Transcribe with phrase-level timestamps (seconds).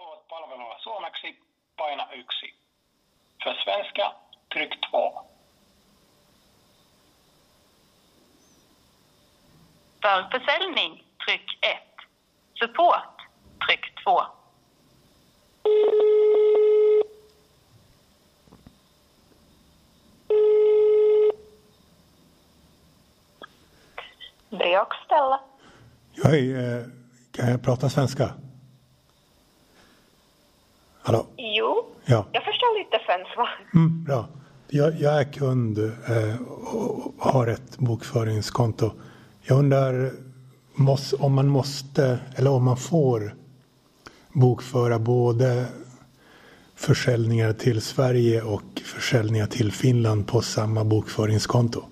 [0.00, 1.38] haluat palvelua suomeksi,
[1.76, 2.54] paina yksi.
[3.44, 4.14] För svenska,
[4.54, 5.26] tryck två.
[10.02, 11.78] För försäljning, tryck 1.
[12.58, 13.16] Support,
[13.66, 14.22] tryck 2.
[24.50, 25.40] Det är också Stella.
[26.12, 26.86] Ja, hej, eh,
[27.32, 28.34] kan jag prata svenska?
[31.02, 31.26] Hallå?
[31.36, 33.48] Jo, Ja, jag förstår lite svenska.
[33.74, 34.28] mm, bra.
[34.68, 36.40] Jag, jag är kund eh,
[36.74, 38.90] och har ett bokföringskonto.
[39.42, 40.10] Jag undrar
[40.74, 43.34] måste, om man måste eller om man får
[44.32, 45.66] bokföra både
[46.74, 51.82] försäljningar till Sverige och försäljningar till Finland på samma bokföringskonto.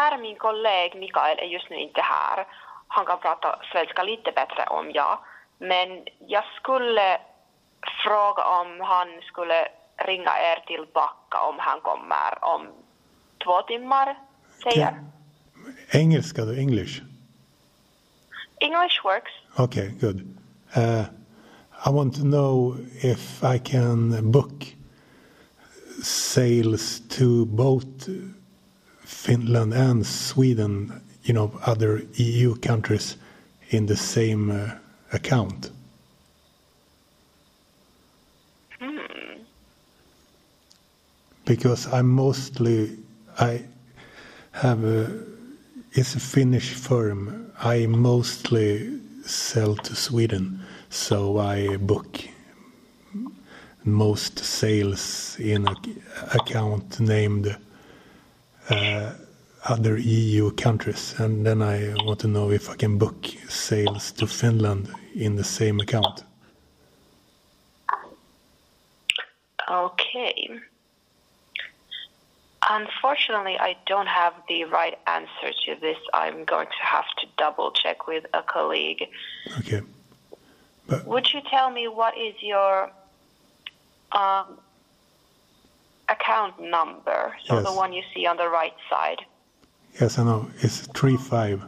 [0.00, 2.46] Tyvärr min kollega Mikael är just nu inte här.
[2.88, 5.18] Han kan prata svenska lite bättre om jag.
[5.58, 5.88] Men
[6.26, 7.18] jag skulle
[8.04, 12.66] fråga om han skulle ringa er tillbaka om han kommer om
[13.44, 14.18] två timmar,
[14.62, 15.04] säger.
[15.90, 17.02] Engelska då, English?
[18.60, 19.32] English works.
[19.58, 20.20] Okay, good.
[20.76, 21.04] Uh,
[21.86, 24.76] I want to know if I can book
[26.02, 28.08] sales to both
[29.10, 33.16] Finland and Sweden, you know, other EU countries
[33.70, 34.70] in the same uh,
[35.12, 35.70] account.
[41.44, 42.96] Because I'm mostly,
[43.38, 43.62] I
[44.52, 45.10] have a,
[45.92, 47.52] it's a Finnish firm.
[47.60, 52.20] I mostly sell to Sweden, so I book
[53.84, 55.76] most sales in an
[56.32, 57.56] account named
[59.64, 64.26] other EU countries, and then I want to know if I can book sales to
[64.26, 66.24] Finland in the same account.
[69.68, 70.50] Okay.
[72.68, 75.96] Unfortunately, I don't have the right answer to this.
[76.12, 79.08] I'm going to have to double check with a colleague.
[79.60, 79.82] Okay.
[80.86, 82.90] But Would you tell me what is your
[84.12, 84.58] um,
[86.10, 87.36] account number?
[87.46, 87.64] So Yes.
[87.64, 89.20] the one you see on the right side.
[90.00, 91.62] yes, I know it's three five.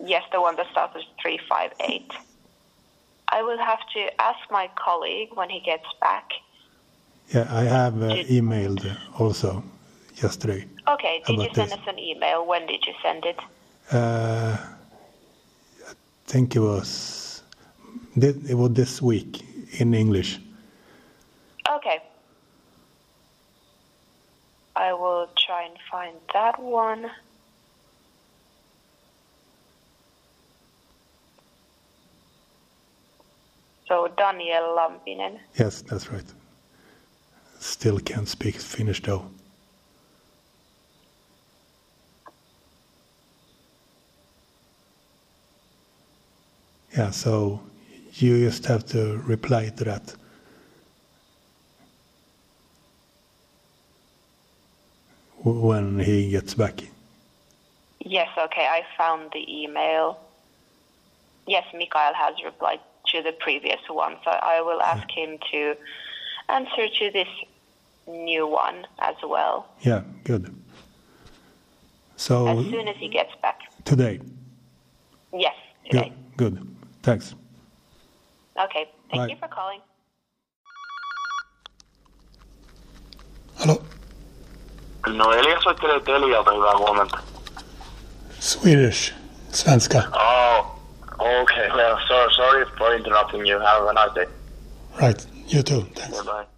[0.00, 2.12] Yes, the one that starts with 358.
[3.28, 6.30] I will have to ask my colleague when he gets back.
[7.34, 8.84] Yeah, I have uh, emailed
[9.18, 9.64] also
[10.22, 10.66] yesterday.
[10.86, 11.78] Okay, did you send this.
[11.78, 12.44] us an email?
[12.46, 13.38] When did you send it?
[13.90, 14.56] Uh,
[15.88, 15.92] I
[16.26, 17.42] think it was
[18.16, 19.42] it was this week
[19.80, 20.38] in English.
[21.68, 22.02] Okay.
[24.76, 26.16] I will try and find
[26.56, 27.10] that one.
[33.86, 35.38] So Daniel Lampinen.
[35.58, 36.24] Yes, that's right.
[37.60, 39.26] Still can't speak Finnish though.
[46.96, 47.60] Yeah, so
[48.14, 50.14] you just have to reply to that.
[55.44, 56.80] When he gets back.
[58.00, 60.18] Yes, okay, I found the email.
[61.46, 62.80] Yes, Mikhail has replied
[63.12, 65.76] to the previous one, so I will ask him to
[66.48, 67.28] answer to this
[68.06, 70.54] new one as well Yeah, good.
[72.16, 73.60] So as soon as he gets back.
[73.84, 74.20] today.
[75.32, 75.54] Yes,
[75.90, 76.04] Good.
[76.04, 76.12] today.
[76.36, 76.76] Good.
[77.02, 77.34] Thanks.
[78.58, 79.28] Okay, thank Bye.
[79.28, 79.80] you for calling.
[85.14, 87.18] No Elias soittelee Telialta, hyvää huomenta.
[88.40, 89.14] Swedish.
[89.52, 89.98] Svenska.
[89.98, 90.66] Oh,
[91.42, 91.68] okay.
[91.68, 93.60] Well, sorry, sorry for interrupting you.
[93.60, 94.26] Have a nice day.
[95.00, 95.28] Right.
[95.52, 95.86] You too.
[95.94, 96.18] Thanks.
[96.24, 96.53] Bye-bye.